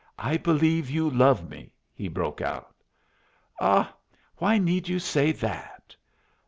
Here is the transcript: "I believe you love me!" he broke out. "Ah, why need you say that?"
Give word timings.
"I 0.17 0.35
believe 0.35 0.89
you 0.89 1.11
love 1.11 1.47
me!" 1.47 1.73
he 1.93 2.07
broke 2.07 2.41
out. 2.41 2.75
"Ah, 3.59 3.93
why 4.37 4.57
need 4.57 4.87
you 4.89 4.97
say 4.97 5.31
that?" 5.33 5.95